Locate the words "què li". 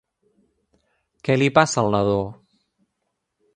1.29-1.51